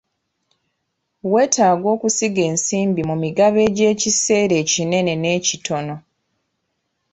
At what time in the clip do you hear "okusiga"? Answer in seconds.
1.95-2.41